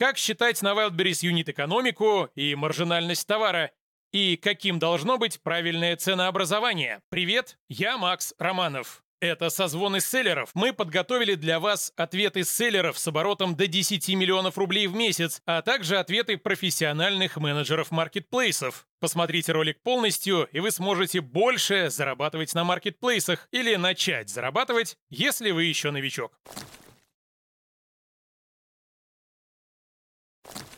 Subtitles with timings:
[0.00, 3.70] Как считать на Wildberries юнит-экономику и маржинальность товара?
[4.12, 7.02] И каким должно быть правильное ценообразование?
[7.10, 9.04] Привет, я Макс Романов.
[9.20, 10.52] Это созвоны селлеров.
[10.54, 15.60] Мы подготовили для вас ответы селлеров с оборотом до 10 миллионов рублей в месяц, а
[15.60, 18.86] также ответы профессиональных менеджеров маркетплейсов.
[19.00, 25.64] Посмотрите ролик полностью, и вы сможете больше зарабатывать на маркетплейсах или начать зарабатывать, если вы
[25.64, 26.40] еще новичок.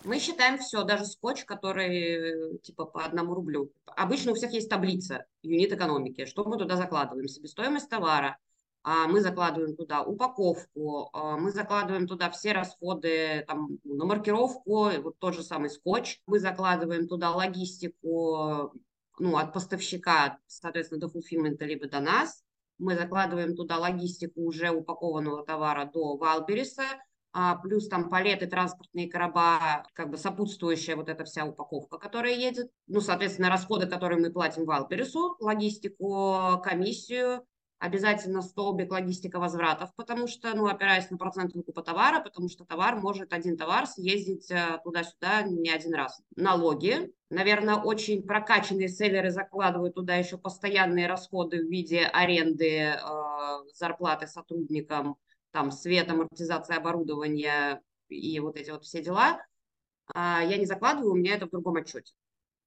[0.05, 3.73] Мы считаем все, даже скотч, который типа по одному рублю.
[3.87, 6.25] Обычно у всех есть таблица юнит экономики.
[6.25, 7.29] Что мы туда закладываем?
[7.29, 8.39] Себестоимость товара,
[8.85, 15.19] а мы закладываем туда упаковку, а мы закладываем туда все расходы там, на маркировку, вот
[15.19, 18.73] тот же самый скотч, мы закладываем туда логистику
[19.19, 22.43] ну, от поставщика, соответственно, до фулфилмента, либо до нас,
[22.79, 26.83] мы закладываем туда логистику уже упакованного товара до Валбериса,
[27.63, 32.71] плюс там палеты, транспортные короба, как бы сопутствующая вот эта вся упаковка, которая едет.
[32.87, 37.47] Ну, соответственно, расходы, которые мы платим Валпересу, логистику, комиссию,
[37.83, 42.95] обязательно столбик логистика возвратов, потому что, ну, опираясь на процент выкупа товара, потому что товар
[42.95, 46.23] может, один товар съездить э, туда-сюда не один раз.
[46.37, 47.13] Налоги.
[47.29, 52.99] Наверное, очень прокачанные селлеры закладывают туда еще постоянные расходы в виде аренды, э,
[53.75, 55.17] зарплаты сотрудникам,
[55.53, 59.41] там свет, амортизация оборудования и вот эти вот все дела,
[60.15, 62.13] а, я не закладываю, у меня это в другом отчете.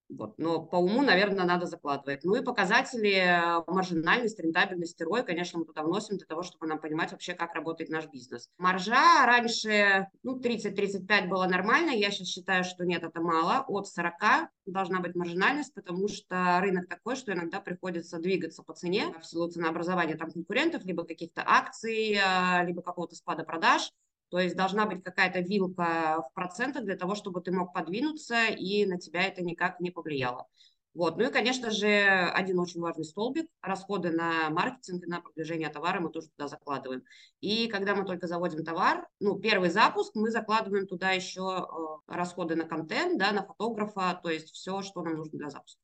[0.10, 0.38] Вот.
[0.38, 2.24] Но по уму, наверное, надо закладывать.
[2.24, 6.80] Ну и показатели э, маржинальности, рентабельности ROI, конечно, мы туда вносим для того, чтобы нам
[6.80, 8.50] понимать вообще, как работает наш бизнес.
[8.58, 13.66] Маржа раньше, ну, 30-35 было нормально, я сейчас считаю, что нет, это мало.
[13.68, 19.14] От 40 должна быть маржинальность, потому что рынок такой, что иногда приходится двигаться по цене
[19.20, 23.92] в силу ценообразования там конкурентов, либо каких-то акций, э, либо какого-то спада продаж.
[24.30, 28.86] То есть должна быть какая-то вилка в процентах для того, чтобы ты мог подвинуться, и
[28.86, 30.48] на тебя это никак не повлияло.
[30.96, 31.18] Вот.
[31.18, 36.00] Ну и, конечно же, один очень важный столбик– расходы на маркетинг и на продвижение товара
[36.00, 37.04] мы тоже туда закладываем.
[37.42, 42.56] И когда мы только заводим товар, ну, первый запуск, мы закладываем туда еще э, расходы
[42.56, 45.82] на контент, да, на фотографа, то есть все, что нам нужно для запуска.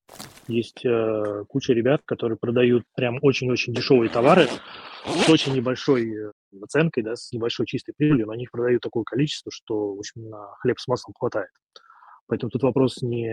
[0.47, 4.47] Есть э, куча ребят, которые продают прям очень-очень дешевые товары
[5.05, 9.03] с очень небольшой э, наценкой, да, с небольшой чистой прибылью, но они их продают такое
[9.03, 11.51] количество, что, в общем, на хлеб с маслом хватает.
[12.27, 13.27] Поэтому тут вопрос не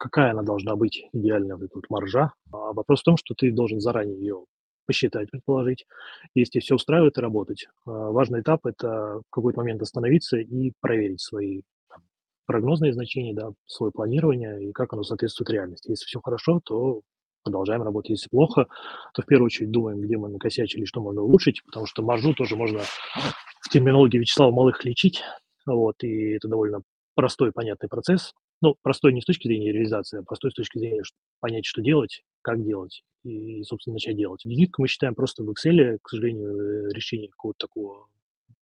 [0.00, 2.32] какая она должна быть идеальная вот эта вот маржа.
[2.50, 4.44] А вопрос в том, что ты должен заранее ее
[4.86, 5.86] посчитать, предположить.
[6.34, 7.68] Если все устраивает и работать.
[7.86, 12.02] А важный этап– это в какой-то момент остановиться и проверить свои там,
[12.46, 15.90] прогнозные значения, да, свое планирование и как оно соответствует реальности.
[15.90, 17.02] Если все хорошо, то
[17.44, 18.10] продолжаем работать.
[18.10, 18.66] Если плохо,
[19.12, 22.56] то в первую очередь думаем, где мы накосячили, что можно улучшить, потому что маржу тоже
[22.56, 22.80] можно
[23.60, 25.22] в терминологии Вячеслава Малых лечить,
[25.66, 26.80] вот, и это довольно
[27.14, 28.32] простой, понятный процесс.
[28.62, 31.80] Ну, простой не с точки зрения реализации, а простой с точки зрения что, понять, что
[31.80, 34.44] делать, как делать и, собственно, начать делать.
[34.44, 38.06] Визитку мы считаем просто в Excel, к сожалению, э, решения какого-то такого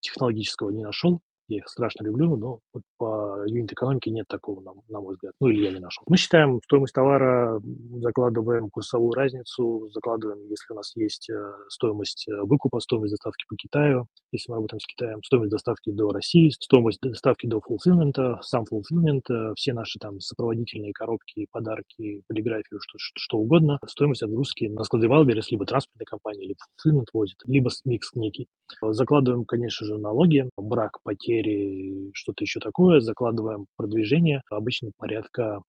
[0.00, 5.00] технологического не нашел я их страшно люблю, но вот по юнит-экономике нет такого, на, на
[5.00, 5.32] мой взгляд.
[5.40, 6.04] Ну, или я не нашел.
[6.06, 7.60] Мы считаем стоимость товара,
[8.00, 13.56] закладываем курсовую разницу, закладываем, если у нас есть э, стоимость э, выкупа, стоимость доставки по
[13.56, 18.66] Китаю, если мы работаем с Китаем, стоимость доставки до России, стоимость доставки до фулфилмента, сам
[18.66, 24.66] фулфилмент, э, все наши там сопроводительные коробки, подарки, полиграфию, что, что, что угодно, стоимость отгрузки
[24.66, 28.48] на склады Wildberries, либо транспортной компании, либо фулфилмент возит, либо микс некий.
[28.82, 35.62] Закладываем, конечно же, налоги, брак, потери, потери, что-то еще такое, закладываем продвижение, обычно порядка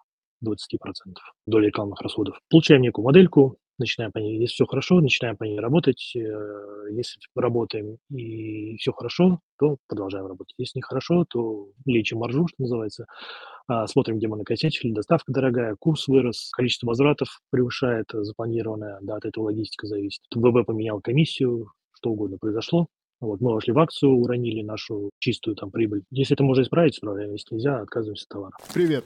[0.45, 0.51] 20%
[1.45, 2.39] доли рекламных расходов.
[2.49, 6.13] Получаем некую модельку, начинаем по ней, если все хорошо, начинаем по ней работать.
[6.15, 6.19] Э,
[6.91, 10.55] если работаем и все хорошо, то продолжаем работать.
[10.57, 13.05] Если нехорошо, то лечим маржу, что называется.
[13.67, 19.25] А, смотрим, где мы накосячили, доставка дорогая, курс вырос, количество возвратов превышает запланированное, да, от
[19.25, 20.21] этого логистика зависит.
[20.33, 22.87] ВБ поменял комиссию, что угодно произошло,
[23.19, 26.03] вот, мы вошли в акцию, уронили нашу чистую там прибыль.
[26.09, 27.31] Если это можно исправить, исправляем.
[27.31, 28.57] Если нельзя, отказываемся от товара.
[28.73, 29.05] Привет.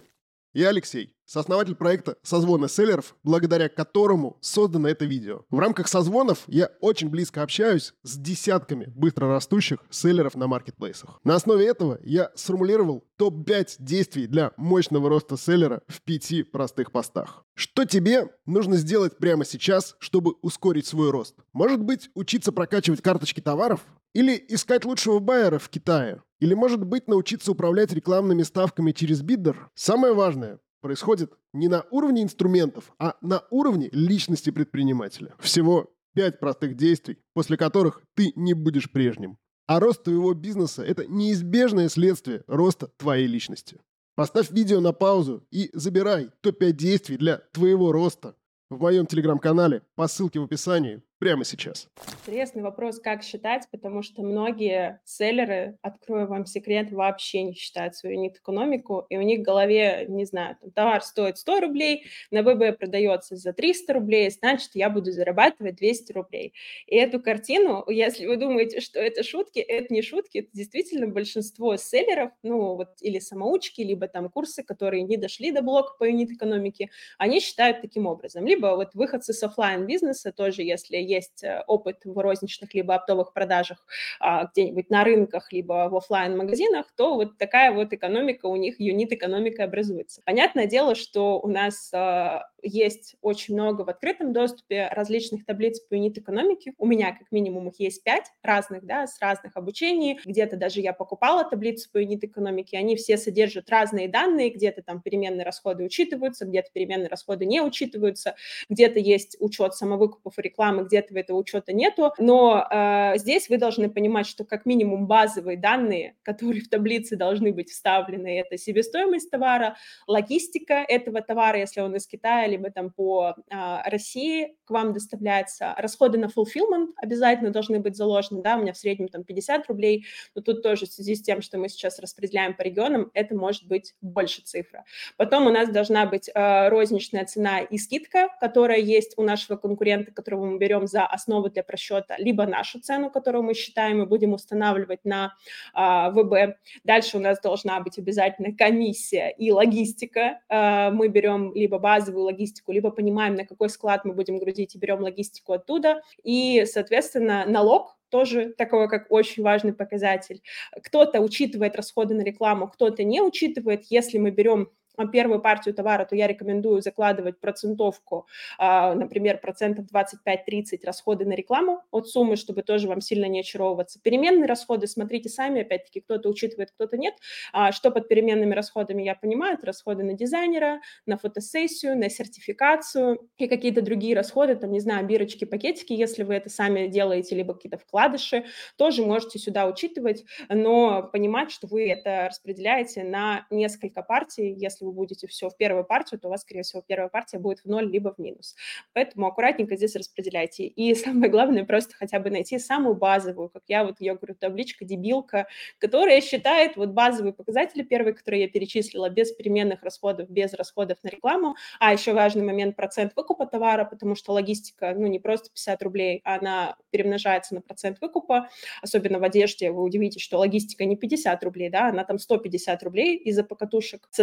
[0.55, 5.45] Я Алексей, сооснователь проекта «Созвоны селлеров», благодаря которому создано это видео.
[5.49, 11.19] В рамках созвонов я очень близко общаюсь с десятками быстрорастущих селлеров на маркетплейсах.
[11.23, 17.43] На основе этого я сформулировал топ-5 действий для мощного роста селлера в пяти простых постах.
[17.55, 21.35] Что тебе нужно сделать прямо сейчас, чтобы ускорить свой рост?
[21.51, 23.83] Может быть, учиться прокачивать карточки товаров?
[24.13, 26.21] Или искать лучшего байера в Китае?
[26.39, 29.69] Или, может быть, научиться управлять рекламными ставками через биддер?
[29.73, 35.33] Самое важное происходит не на уровне инструментов, а на уровне личности предпринимателя.
[35.39, 39.37] Всего пять простых действий, после которых ты не будешь прежним.
[39.65, 43.79] А рост твоего бизнеса– это неизбежное следствие роста твоей личности.
[44.15, 48.35] Поставь видео на паузу и забирай топ-5 действий для твоего роста
[48.69, 51.87] в моем телеграм-канале по ссылке в описании прямо сейчас.
[52.25, 58.17] Интересный вопрос, как считать, потому что многие селлеры, открою вам секрет, вообще не считают свою
[58.17, 62.77] юнит-экономику, и у них в голове, не знаю, там, товар стоит 100 рублей, на ВБ
[62.77, 66.53] продается за 300 рублей, значит, я буду зарабатывать 200 рублей.
[66.87, 71.77] И эту картину, если вы думаете, что это шутки, это не шутки, это действительно большинство
[71.77, 76.89] селлеров, ну, вот, или самоучки, либо там курсы, которые не дошли до блока по юнит-экономике,
[77.17, 78.45] они считают таким образом.
[78.45, 83.33] Либо вот выходцы с офлайн бизнеса тоже, если есть э, опыт в розничных либо оптовых
[83.33, 83.85] продажах
[84.19, 88.79] а, где-нибудь на рынках, либо в офлайн магазинах то вот такая вот экономика у них,
[88.79, 90.21] юнит-экономика образуется.
[90.25, 95.93] Понятное дело, что у нас а, есть очень много в открытом доступе различных таблиц по
[95.93, 96.73] юнит-экономике.
[96.77, 100.19] У меня как минимум их есть пять разных, да, с разных обучений.
[100.25, 102.77] Где-то даже я покупала таблицу по юнит-экономике.
[102.77, 104.49] Они все содержат разные данные.
[104.49, 108.35] Где-то там переменные расходы учитываются, где-то переменные расходы не учитываются,
[108.69, 112.13] где-то есть учет самовыкупов и рекламы, где-то этого учета нету.
[112.17, 117.51] Но э, здесь вы должны понимать, что как минимум базовые данные, которые в таблице должны
[117.51, 119.75] быть вставлены, это себестоимость товара,
[120.07, 125.73] логистика этого товара, если он из Китая либо там по а, России к вам доставляется.
[125.77, 130.05] Расходы на fulfillment обязательно должны быть заложены, да, у меня в среднем там 50 рублей,
[130.35, 133.67] но тут тоже в связи с тем, что мы сейчас распределяем по регионам, это может
[133.67, 134.85] быть больше цифра.
[135.17, 140.11] Потом у нас должна быть а, розничная цена и скидка, которая есть у нашего конкурента,
[140.11, 144.33] которого мы берем за основу для просчета, либо нашу цену, которую мы считаем и будем
[144.33, 145.33] устанавливать на
[145.73, 146.57] а, ВБ.
[146.83, 150.39] Дальше у нас должна быть обязательно комиссия и логистика.
[150.49, 154.75] А, мы берем либо базовую логистику, логистику, либо понимаем, на какой склад мы будем грузить
[154.75, 156.01] и берем логистику оттуда.
[156.23, 160.41] И, соответственно, налог тоже такого как очень важный показатель.
[160.83, 163.85] Кто-то учитывает расходы на рекламу, кто-то не учитывает.
[163.89, 164.69] Если мы берем
[165.11, 171.83] первую партию товара, то я рекомендую закладывать процентовку, а, например, процентов 25-30 расходы на рекламу
[171.91, 173.99] от суммы, чтобы тоже вам сильно не очаровываться.
[174.01, 177.15] Переменные расходы смотрите сами, опять-таки, кто-то учитывает, кто-то нет.
[177.51, 183.29] А, что под переменными расходами я понимаю, это расходы на дизайнера, на фотосессию, на сертификацию
[183.37, 187.53] и какие-то другие расходы, там, не знаю, бирочки, пакетики, если вы это сами делаете, либо
[187.53, 188.45] какие-то вкладыши,
[188.77, 194.85] тоже можете сюда учитывать, но понимать, что вы это распределяете на несколько партий, если если
[194.85, 197.65] вы будете все в первую партию, то у вас, скорее всего, первая партия будет в
[197.65, 198.55] ноль либо в минус.
[198.93, 200.65] Поэтому аккуратненько здесь распределяйте.
[200.65, 204.85] И самое главное, просто хотя бы найти самую базовую, как я вот, я говорю, табличка,
[204.85, 205.47] дебилка,
[205.79, 211.09] которая считает вот базовые показатели, первые, которые я перечислила, без переменных расходов, без расходов на
[211.09, 211.55] рекламу.
[211.79, 216.21] А еще важный момент процент выкупа товара, потому что логистика, ну, не просто 50 рублей,
[216.23, 218.49] она перемножается на процент выкупа,
[218.81, 223.15] особенно в одежде, вы удивитесь, что логистика не 50 рублей, да, она там 150 рублей
[223.15, 224.19] из-за покатушек с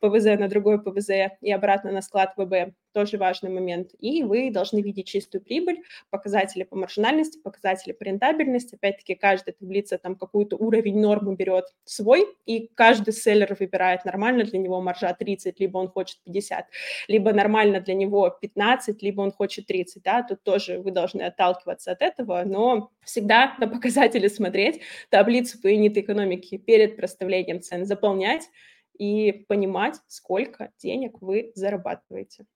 [0.00, 3.90] ПВЗ на другой ПВЗ и обратно на склад ВБ, тоже важный момент.
[3.98, 8.74] И вы должны видеть чистую прибыль, показатели по маржинальности, показатели по рентабельности.
[8.74, 14.58] Опять-таки, каждая таблица там какой-то уровень нормы берет свой, и каждый селлер выбирает нормально для
[14.58, 16.66] него маржа 30, либо он хочет 50,
[17.08, 20.02] либо нормально для него 15, либо он хочет 30.
[20.02, 20.22] Да?
[20.22, 24.80] Тут тоже вы должны отталкиваться от этого, но всегда на показатели смотреть,
[25.10, 28.48] таблицу по юнит экономики перед проставлением цен заполнять,
[28.98, 32.46] и понимать, сколько денег вы зарабатываете.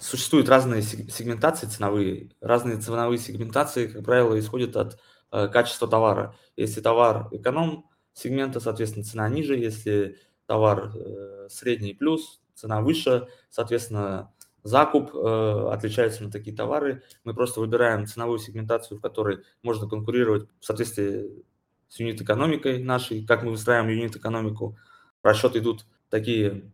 [0.00, 2.30] Существуют разные сегментации ценовые.
[2.40, 4.98] Разные ценовые сегментации, как правило, исходят от
[5.30, 6.34] э, качества товара.
[6.56, 9.56] Если товар эконом сегмента, соответственно, цена ниже.
[9.56, 13.28] Если товар э, средний плюс, цена выше.
[13.48, 14.32] Соответственно,
[14.64, 17.02] закуп э, отличается на такие товары.
[17.22, 21.44] Мы просто выбираем ценовую сегментацию, в которой можно конкурировать в соответствии
[21.88, 24.76] с юнит-экономикой нашей, как мы выстраиваем юнит-экономику–
[25.22, 26.72] в расчет идут такие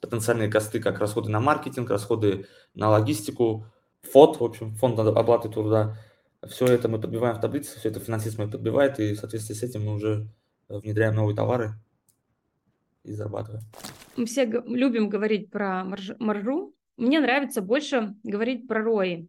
[0.00, 3.66] потенциальные косты, как расходы на маркетинг, расходы на логистику,
[4.02, 5.96] фонд, в общем, фонд оплаты труда.
[6.48, 9.62] Все это мы подбиваем в таблице, все это финансист мой подбивает, и в соответствии с
[9.62, 10.28] этим мы уже
[10.68, 11.74] внедряем новые товары
[13.04, 13.64] и зарабатываем.
[14.16, 16.74] Мы все любим говорить про марж маржу.
[16.96, 19.28] Мне нравится больше говорить про ROI,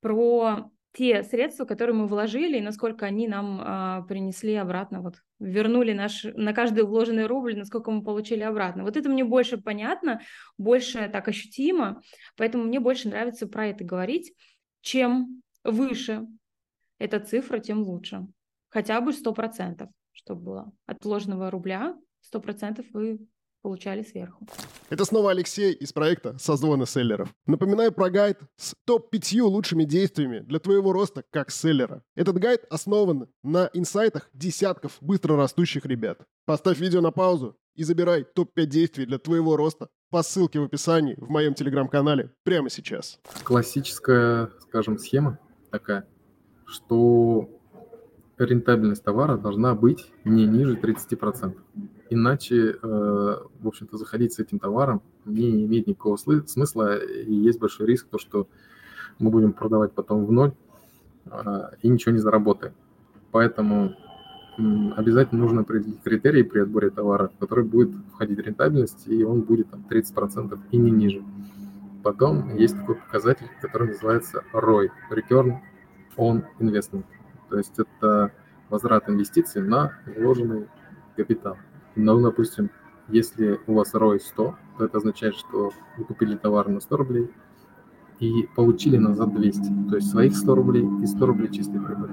[0.00, 5.92] про те средства, которые мы вложили, и насколько они нам а, принесли обратно, вот вернули
[5.92, 8.82] наш, на каждый вложенный рубль, насколько мы получили обратно.
[8.82, 10.20] Вот это мне больше понятно,
[10.58, 12.02] больше так ощутимо,
[12.36, 14.32] поэтому мне больше нравится про это говорить.
[14.80, 16.26] Чем выше
[16.98, 18.26] эта цифра, тем лучше.
[18.68, 20.72] Хотя бы 100%, чтобы было.
[20.86, 21.96] От вложенного рубля
[22.34, 23.20] 100% вы
[23.62, 24.46] получали сверху.
[24.88, 27.32] Это снова Алексей из проекта «Созвоны селлеров».
[27.46, 32.02] Напоминаю про гайд с топ-5 лучшими действиями для твоего роста как селлера.
[32.16, 36.20] Этот гайд основан на инсайтах десятков быстро растущих ребят.
[36.46, 41.14] Поставь видео на паузу и забирай топ-5 действий для твоего роста по ссылке в описании
[41.18, 43.20] в моем телеграм-канале прямо сейчас.
[43.44, 45.38] Классическая, скажем, схема
[45.70, 46.06] такая,
[46.66, 47.48] что
[48.38, 51.56] рентабельность товара должна быть не ниже 30%.
[52.10, 57.86] Иначе, э, в общем-то, заходить с этим товаром не имеет никакого смысла, и есть большой
[57.86, 58.48] риск, то, что
[59.20, 60.52] мы будем продавать потом в ноль
[61.30, 62.74] а, и ничего не заработаем.
[63.30, 63.94] Поэтому
[64.96, 69.70] обязательно нужно определить критерии при отборе товара, в который будет входить рентабельность, и он будет
[69.70, 71.22] там 30% и не ниже.
[72.02, 75.58] Потом есть такой показатель, который называется ROI, Return
[76.16, 77.04] on Investment.
[77.50, 78.32] То есть это
[78.68, 80.66] возврат инвестиций на вложенный
[81.16, 81.56] капитал.
[81.96, 82.70] Ну, допустим,
[83.08, 87.30] если у вас ROI 100, то это означает, что вы купили товар на 100 рублей
[88.20, 89.88] и получили назад 200.
[89.88, 92.12] То есть своих 100 рублей и 100 рублей чистой прибыли.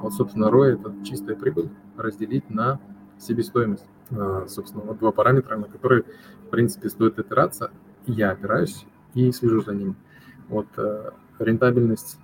[0.00, 2.80] Вот, собственно, ROI– это чистая прибыль разделить на
[3.18, 3.84] себестоимость.
[4.10, 6.04] А, собственно, вот два параметра, на которые,
[6.46, 7.70] в принципе, стоит опираться.
[8.06, 9.94] Я опираюсь и слежу за ними.
[10.48, 12.18] Вот э, рентабельность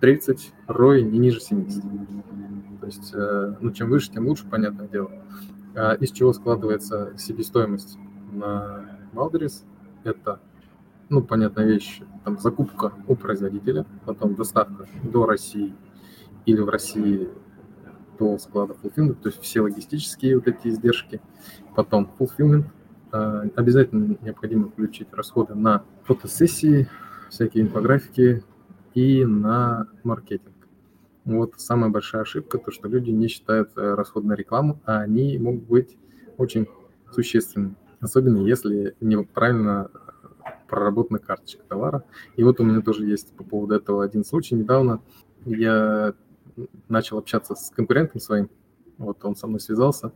[0.00, 1.82] 30, ROI не ниже 70.
[2.80, 5.10] То есть, э, ну, чем выше, тем лучше, понятное дело.
[5.74, 7.98] А из чего складывается себестоимость
[8.32, 9.64] на Wildberries?
[10.04, 10.40] Это,
[11.08, 15.74] ну, понятная вещь, там закупка у производителя, потом доставка до России
[16.46, 17.28] или в России
[18.18, 21.20] до склада fulfillment, то есть все логистические вот эти издержки,
[21.74, 22.64] потом fulfillment,
[23.12, 26.88] а, обязательно необходимо включить расходы на фотосессии,
[27.30, 28.44] всякие инфографики
[28.94, 30.54] и на маркетинг.
[31.24, 35.38] Вот самая большая ошибка, то что люди не считают э, расход на рекламу, а они
[35.38, 35.98] могут быть
[36.38, 36.66] очень
[37.12, 39.90] существенными, особенно если неправильно
[40.68, 42.04] проработана карточка товара.
[42.36, 44.54] И вот у меня тоже есть по поводу этого один случай.
[44.54, 45.02] Недавно
[45.44, 46.14] я
[46.88, 48.48] начал общаться с конкурентом своим,
[48.96, 50.12] вот он со мной связался,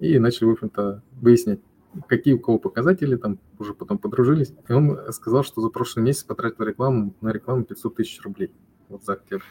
[0.00, 1.60] и начали, в общем-то, выяснять,
[2.08, 4.52] какие у кого показатели, там уже потом подружились.
[4.68, 8.52] И он сказал, что за прошлый месяц потратил рекламу на рекламу 500 тысяч рублей
[8.88, 9.44] вот за октябрь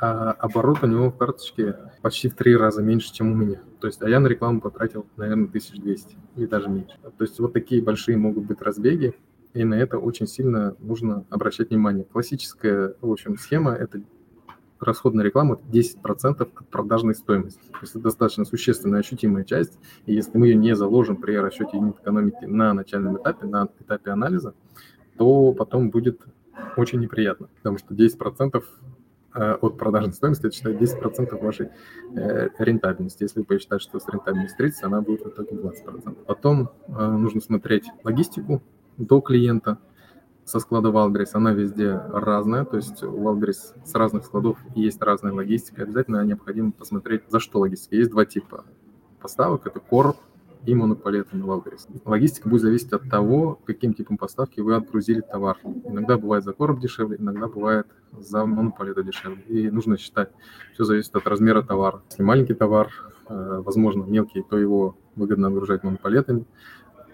[0.00, 3.60] а оборот у него в карточке почти в три раза меньше, чем у меня.
[3.80, 6.96] То есть, а я на рекламу потратил, наверное, 1200 или даже меньше.
[7.02, 9.14] То есть, вот такие большие могут быть разбеги,
[9.54, 12.04] и на это очень сильно нужно обращать внимание.
[12.04, 14.00] Классическая, в общем, схема– это
[14.78, 17.60] расход на рекламу 10% от продажной стоимости.
[17.72, 19.80] То есть это достаточно существенная, ощутимая часть.
[20.06, 24.12] И если мы ее не заложим при расчете юнит экономики на начальном этапе, на этапе
[24.12, 24.54] анализа,
[25.16, 26.20] то потом будет
[26.76, 28.87] очень неприятно, потому что 10% Э,
[29.32, 31.68] от продажной стоимости, это считает 10% вашей
[32.14, 33.24] э, рентабельности.
[33.24, 36.24] Если вы посчитаете, что с рентабельностью 30, она будет в итоге 20%.
[36.26, 38.62] Потом э, нужно смотреть логистику
[38.96, 39.78] до клиента
[40.44, 41.30] со склада Wildberries.
[41.34, 45.82] Она везде разная, то есть у Wildberries с разных складов есть разная логистика.
[45.82, 47.96] Обязательно необходимо посмотреть, за что логистика.
[47.96, 48.64] Есть два типа
[49.20, 49.66] поставок.
[49.66, 50.16] Это короба
[50.66, 51.88] и монопалеты на Wildberries.
[52.04, 55.58] Логистика будет зависеть от того, каким типом поставки вы отгрузили товар.
[55.84, 57.86] Иногда бывает за короб дешевле, иногда бывает
[58.18, 59.42] за монопалеты дешевле.
[59.48, 60.30] И нужно считать,
[60.74, 62.02] все зависит от размера товара.
[62.10, 62.90] Если маленький товар,
[63.28, 66.44] э, возможно, мелкий, то его выгодно отгружать монопалетами,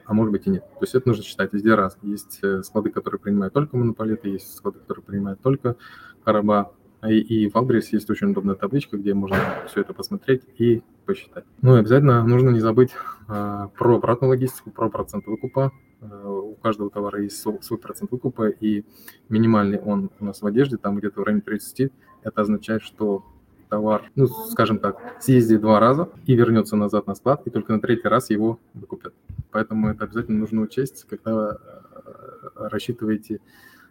[0.05, 0.63] а может быть и нет.
[0.63, 1.97] То есть это нужно считать везде раз.
[2.03, 5.77] Есть э, склады, которые принимают только монопалеты, есть склады, которые принимают только
[6.25, 6.73] короба.
[7.09, 9.37] И, и в Algris есть очень удобная табличка, где можно
[9.69, 11.45] все это посмотреть и посчитать.
[11.61, 12.91] Ну и обязательно нужно не забыть
[13.29, 15.73] а, про обратную логистику, про процент выкупа.
[16.01, 18.85] А, у каждого товара есть свой, процент выкупа, и
[19.29, 21.93] минимальный он у нас в одежде, там где-то в районе 30.
[22.23, 23.25] Это означает, что
[23.69, 27.81] товар, ну, скажем так, съездит два раза и вернется назад на склад, и только на
[27.81, 29.15] третий раз его выкупят.
[29.51, 33.41] Поэтому это обязательно нужно учесть, когда а, рассчитываете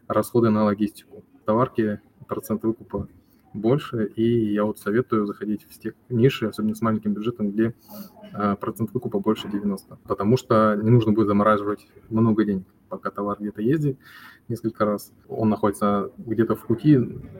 [0.07, 1.23] расходы на логистику.
[1.45, 1.99] Товарки
[2.33, 3.07] процент выкупа
[3.53, 7.75] больше, и я вот советую заходить в те ниши, особенно с маленьким бюджетом, где
[8.33, 13.37] а, процент выкупа больше 90, потому что не нужно будет замораживать много денег, пока товар
[13.39, 13.99] где-то ездит
[14.49, 16.97] несколько раз, он находится где-то в пути,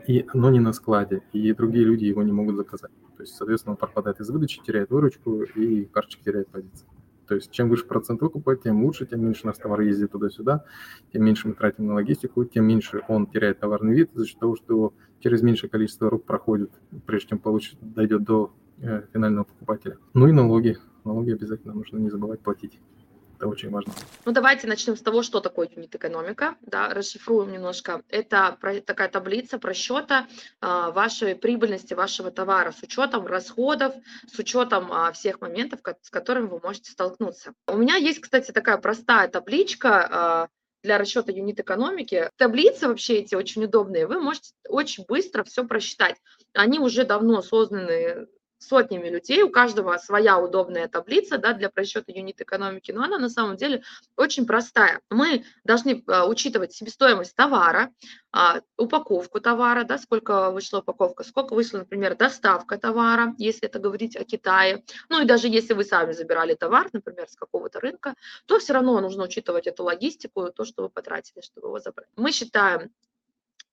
[0.07, 2.91] и, но не на складе, и другие люди его не могут заказать.
[3.17, 6.88] То есть, соответственно, он пропадает из выдачи, теряет выручку, и карточка теряет позицию.
[7.33, 10.65] То есть чем выше процент выкупа, тем лучше, тем меньше наш товар ездит туда-сюда,
[11.11, 14.55] тем меньше мы тратим на логистику, тем меньше он теряет товарный вид за счет того,
[14.55, 16.69] что его через меньшее количество рук проходит,
[17.07, 19.97] прежде чем получит, дойдет до э, финального покупателя.
[20.13, 20.77] Ну и налоги.
[21.05, 22.79] Налоги обязательно нужно не забывать платить.
[23.37, 23.93] Это очень важно.
[24.25, 26.55] Ну, давайте начнем с того, что такое юнит-экономика.
[26.61, 28.03] Да, расшифруем немножко.
[28.09, 30.27] Это такая таблица просчета
[30.61, 33.93] а, вашей прибыльности вашего товара с учетом расходов,
[34.31, 37.53] с учетом а, всех моментов, с которыми вы можете столкнуться.
[37.67, 40.47] У меня есть, кстати, такая простая табличка, а,
[40.83, 42.29] для расчета юнит экономики.
[42.37, 46.17] Таблицы вообще эти очень удобные, вы можете очень быстро все просчитать.
[46.53, 48.27] Они уже давно созданы
[48.63, 53.29] сотнями людей, у каждого своя удобная таблица да, для просчета юнит экономики, но она на
[53.29, 53.84] самом деле
[54.15, 55.01] очень простая.
[55.10, 57.91] Мы должны а, учитывать себестоимость товара,
[58.32, 64.15] а, упаковку товара, да, сколько вышла упаковка, сколько вышла, например, доставка товара, если это говорить
[64.15, 64.84] о Китае.
[65.10, 68.15] Ну и даже если вы сами забирали товар, например, с какого-то рынка,
[68.46, 72.08] то все равно нужно учитывать эту логистику, то, что вы потратили, чтобы его забрать.
[72.15, 72.91] Мы считаем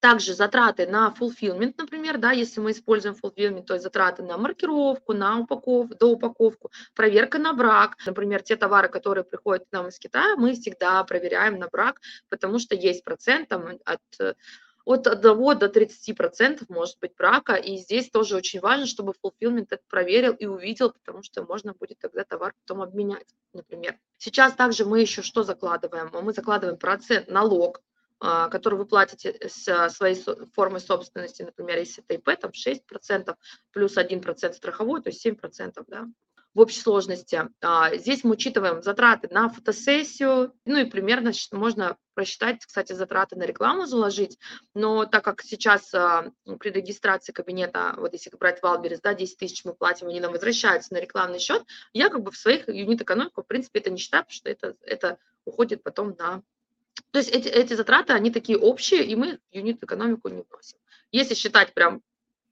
[0.01, 5.13] также затраты на fulfillment, например, да, если мы используем fulfillment, то есть затраты на маркировку,
[5.13, 7.97] на упаковку, до упаковку, проверка на брак.
[8.07, 12.59] Например, те товары, которые приходят к нам из Китая, мы всегда проверяем на брак, потому
[12.59, 14.01] что есть процент там, от
[14.87, 19.67] от 1 до 30 процентов может быть брака, и здесь тоже очень важно, чтобы fulfillment
[19.71, 23.99] это проверил и увидел, потому что можно будет тогда товар потом обменять, например.
[24.17, 26.11] Сейчас также мы еще что закладываем?
[26.13, 27.83] Мы закладываем процент налог
[28.21, 30.23] который вы платите с своей
[30.55, 33.35] формой собственности, например, если это ИП, там 6%
[33.73, 36.07] плюс 1% страховой, то есть 7%, да,
[36.55, 37.49] в общей сложности.
[37.61, 43.45] А, здесь мы учитываем затраты на фотосессию, ну и примерно можно просчитать, кстати, затраты на
[43.45, 44.39] рекламу заложить,
[44.75, 49.65] но так как сейчас а, при регистрации кабинета, вот если брать Wildberries, да, 10 тысяч
[49.65, 53.43] мы платим, они нам возвращаются на рекламный счет, я как бы в своих юнит экономику,
[53.43, 56.43] в принципе, это не считаю, потому что это, это уходит потом на
[57.11, 60.79] то есть эти, эти затраты, они такие общие, и мы юнит-экономику не вносим.
[61.13, 62.03] Если считать прям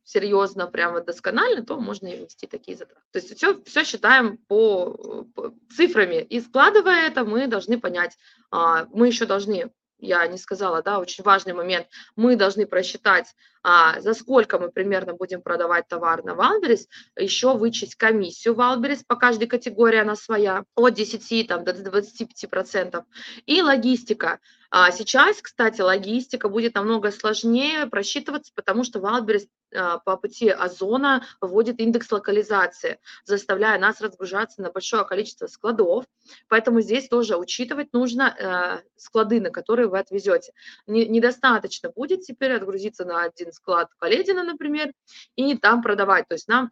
[0.08, 3.02] серьезно, прямо досконально, то можно и внести такие затраты.
[3.12, 6.22] То есть все, все считаем по, по цифрами.
[6.22, 8.16] И складывая это, мы должны понять,
[8.50, 11.86] а, мы еще должны я не сказала, да, очень важный момент,
[12.16, 17.96] мы должны просчитать, а, за сколько мы примерно будем продавать товар на Wildberries, еще вычесть
[17.96, 23.04] комиссию Wildberries, по каждой категории она своя, от 10 там, до 25%,
[23.46, 24.38] и логистика.
[24.70, 31.80] А сейчас, кстати, логистика будет намного сложнее просчитываться, потому что Wildberries по пути озона вводит
[31.80, 36.04] индекс локализации, заставляя нас разгружаться на большое количество складов.
[36.48, 40.52] Поэтому здесь тоже учитывать нужно э, склады, на которые вы отвезете.
[40.86, 44.92] недостаточно будет теперь отгрузиться на один склад Коледино, например,
[45.36, 46.28] и там продавать.
[46.28, 46.70] То есть нам,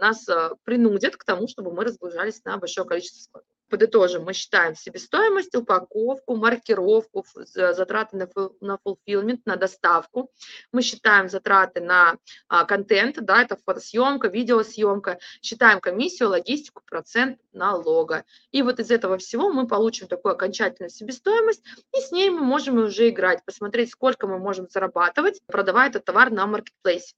[0.00, 4.74] нас э, принудят к тому, чтобы мы разгружались на большое количество складов подытожим, мы считаем
[4.74, 8.28] себестоимость, упаковку, маркировку, затраты на,
[8.60, 10.30] на fulfillment, на доставку.
[10.72, 12.16] Мы считаем затраты на
[12.48, 15.18] а, контент, да, это фотосъемка, видеосъемка.
[15.42, 18.24] Считаем комиссию, логистику, процент налога.
[18.52, 21.62] И вот из этого всего мы получим такую окончательную себестоимость,
[21.96, 26.30] и с ней мы можем уже играть, посмотреть, сколько мы можем зарабатывать, продавая этот товар
[26.30, 27.14] на маркетплейсе.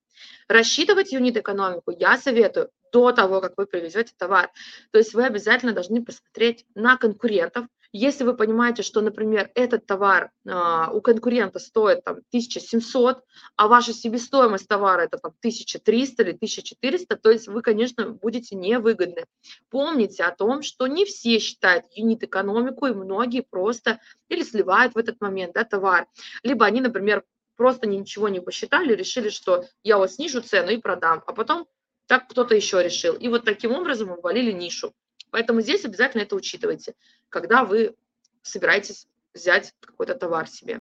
[0.49, 4.51] Рассчитывать юнит-экономику я советую до того, как вы привезете товар.
[4.93, 7.67] То есть вы обязательно должны посмотреть на конкурентов.
[7.93, 13.25] Если вы понимаете, что, например, этот товар а, у конкурента стоит там, 1700,
[13.57, 19.25] а ваша себестоимость товара это там, 1300 или 1400, то есть вы, конечно, будете невыгодны.
[19.71, 25.21] Помните о том, что не все считают юнит-экономику, и многие просто или сливают в этот
[25.23, 26.07] момент да, товар.
[26.43, 27.25] Либо они, например,
[27.57, 31.67] просто ничего не посчитали, решили, что я вот снижу цену и продам, а потом
[32.07, 33.15] так кто-то еще решил.
[33.15, 34.93] И вот таким образом обвалили нишу.
[35.31, 36.95] Поэтому здесь обязательно это учитывайте,
[37.29, 37.95] когда вы
[38.43, 40.77] собираетесь взять какой-то товар себе.